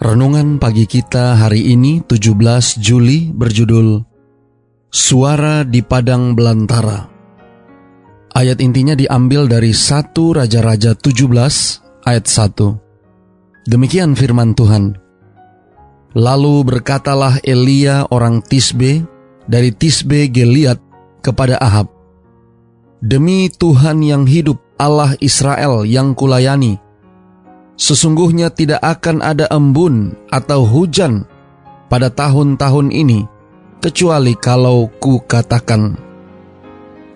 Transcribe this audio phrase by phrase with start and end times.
[0.00, 2.32] Renungan pagi kita hari ini 17
[2.80, 4.00] Juli berjudul
[4.88, 7.04] Suara di Padang Belantara.
[8.32, 13.68] Ayat intinya diambil dari 1 Raja-Raja 17 ayat 1.
[13.68, 14.96] Demikian firman Tuhan.
[16.16, 19.04] Lalu berkatalah Elia orang Tisbe
[19.52, 20.80] dari Tisbe Geliat
[21.20, 21.92] kepada Ahab.
[23.04, 26.80] Demi Tuhan yang hidup Allah Israel yang kulayani,
[27.80, 31.24] Sesungguhnya tidak akan ada embun atau hujan
[31.88, 33.24] pada tahun-tahun ini,
[33.80, 35.96] kecuali kalau ku katakan.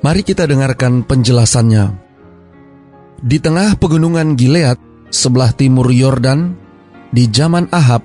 [0.00, 1.84] Mari kita dengarkan penjelasannya.
[3.20, 4.80] Di tengah pegunungan Gilead,
[5.12, 6.56] sebelah timur Yordan,
[7.12, 8.00] di zaman Ahab,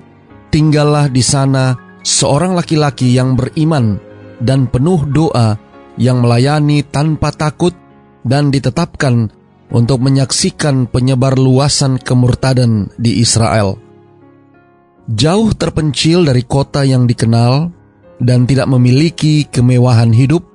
[0.52, 1.72] tinggallah di sana
[2.04, 3.96] seorang laki-laki yang beriman
[4.36, 5.56] dan penuh doa
[5.96, 7.72] yang melayani tanpa takut
[8.20, 9.39] dan ditetapkan
[9.70, 13.78] untuk menyaksikan penyebar luasan kemurtadan di Israel.
[15.10, 17.70] Jauh terpencil dari kota yang dikenal
[18.22, 20.46] dan tidak memiliki kemewahan hidup,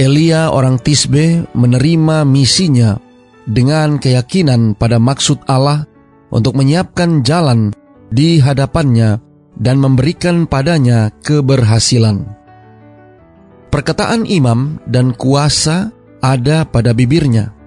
[0.00, 2.98] Elia orang Tisbe menerima misinya
[3.46, 5.86] dengan keyakinan pada maksud Allah
[6.32, 7.70] untuk menyiapkan jalan
[8.10, 9.20] di hadapannya
[9.56, 12.24] dan memberikan padanya keberhasilan.
[13.72, 17.61] Perkataan imam dan kuasa ada pada bibirnya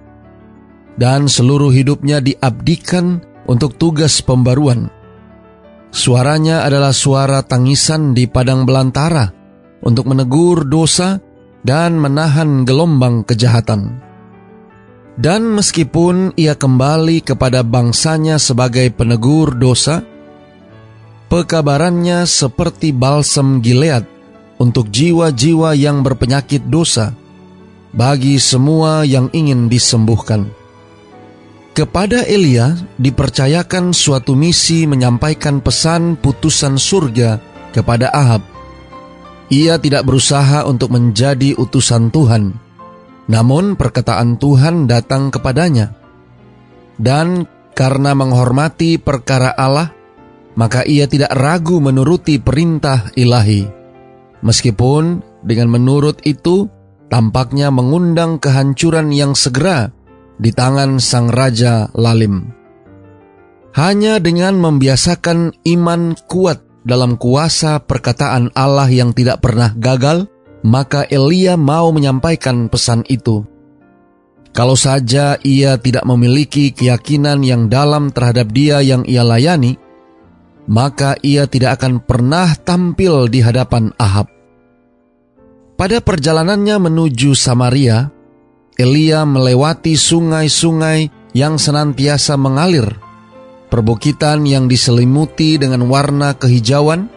[0.96, 4.88] dan seluruh hidupnya diabdikan untuk tugas pembaruan.
[5.92, 9.32] Suaranya adalah suara tangisan di padang belantara
[9.80, 11.20] untuk menegur dosa
[11.64, 14.02] dan menahan gelombang kejahatan.
[15.16, 20.04] Dan meskipun ia kembali kepada bangsanya sebagai penegur dosa,
[21.32, 24.04] pekabarannya seperti balsam Gilead
[24.60, 27.16] untuk jiwa-jiwa yang berpenyakit dosa
[27.96, 30.52] bagi semua yang ingin disembuhkan.
[31.76, 37.36] Kepada Elia dipercayakan suatu misi menyampaikan pesan putusan surga
[37.68, 38.40] kepada Ahab.
[39.52, 42.56] Ia tidak berusaha untuk menjadi utusan Tuhan,
[43.28, 45.92] namun perkataan Tuhan datang kepadanya.
[46.96, 47.44] Dan
[47.76, 49.92] karena menghormati perkara Allah,
[50.56, 53.68] maka ia tidak ragu menuruti perintah ilahi.
[54.40, 56.72] Meskipun dengan menurut itu
[57.12, 59.92] tampaknya mengundang kehancuran yang segera
[60.36, 62.52] di tangan sang raja Lalim.
[63.76, 70.30] Hanya dengan membiasakan iman kuat dalam kuasa perkataan Allah yang tidak pernah gagal,
[70.64, 73.44] maka Elia mau menyampaikan pesan itu.
[74.56, 79.76] Kalau saja ia tidak memiliki keyakinan yang dalam terhadap dia yang ia layani,
[80.64, 84.32] maka ia tidak akan pernah tampil di hadapan Ahab.
[85.76, 88.08] Pada perjalanannya menuju Samaria,
[88.76, 93.00] Elia melewati sungai-sungai yang senantiasa mengalir,
[93.72, 97.08] perbukitan yang diselimuti dengan warna kehijauan,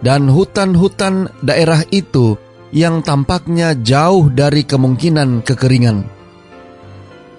[0.00, 2.40] dan hutan-hutan daerah itu
[2.72, 6.08] yang tampaknya jauh dari kemungkinan kekeringan.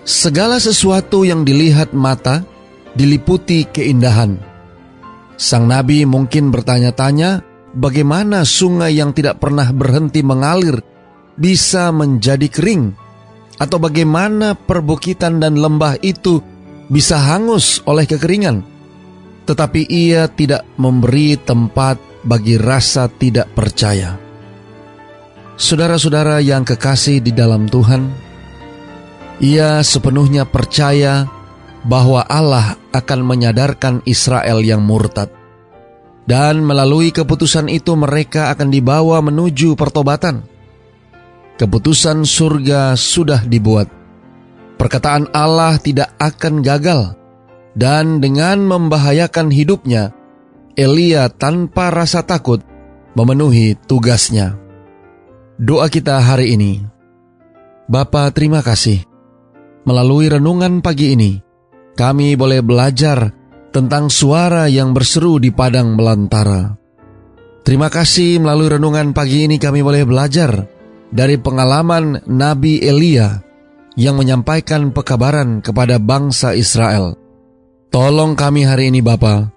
[0.06, 2.46] Segala sesuatu yang dilihat mata
[2.94, 4.38] diliputi keindahan.
[5.42, 7.42] Sang nabi mungkin bertanya-tanya,
[7.74, 10.86] bagaimana sungai yang tidak pernah berhenti mengalir
[11.34, 13.04] bisa menjadi kering?
[13.55, 16.43] Atau bagaimana perbukitan dan lembah itu
[16.91, 18.63] bisa hangus oleh kekeringan?
[19.47, 24.17] Tetapi ia tidak memberi tempat bagi rasa tidak percaya.
[25.55, 28.11] Saudara-saudara yang kekasih di dalam Tuhan,
[29.39, 31.23] ia sepenuhnya percaya
[31.85, 35.31] bahwa Allah akan menyadarkan Israel yang murtad.
[36.25, 40.54] Dan melalui keputusan itu mereka akan dibawa menuju pertobatan
[41.55, 43.87] Keputusan surga sudah dibuat.
[44.75, 47.16] Perkataan Allah tidak akan gagal,
[47.79, 50.11] dan dengan membahayakan hidupnya,
[50.75, 52.59] Elia tanpa rasa takut
[53.16, 54.59] memenuhi tugasnya.
[55.55, 56.84] Doa kita hari ini,
[57.87, 59.08] Bapa terima kasih.
[59.87, 61.40] Melalui renungan pagi ini,
[61.96, 63.31] kami boleh belajar
[63.72, 66.75] tentang suara yang berseru di padang belantara.
[67.63, 70.74] Terima kasih melalui renungan pagi ini kami boleh belajar
[71.11, 73.41] dari pengalaman Nabi Elia
[73.96, 77.16] yang menyampaikan pekabaran kepada bangsa Israel.
[77.90, 79.47] Tolong kami hari ini Bapa,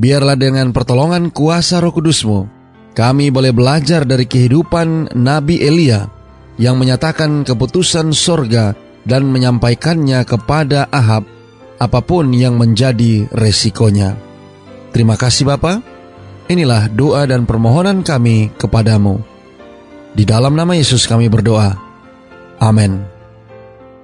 [0.00, 2.48] biarlah dengan pertolongan kuasa roh kudusmu,
[2.96, 6.08] kami boleh belajar dari kehidupan Nabi Elia
[6.56, 11.28] yang menyatakan keputusan sorga dan menyampaikannya kepada Ahab
[11.82, 14.14] apa pun yang menjadi resikonya.
[14.94, 15.82] Terima kasih Bapa.
[16.46, 19.31] Inilah doa dan permohonan kami kepadamu.
[20.12, 21.72] Di dalam nama Yesus kami berdoa.
[22.60, 23.00] Amin.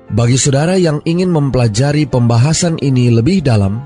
[0.09, 3.85] Bagi saudara yang ingin mempelajari pembahasan ini lebih dalam,